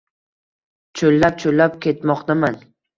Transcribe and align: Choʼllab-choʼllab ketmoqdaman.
Choʼllab-choʼllab 1.01 1.73
ketmoqdaman. 1.87 2.55